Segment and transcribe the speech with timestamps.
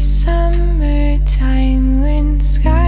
[0.00, 2.79] summertime when sky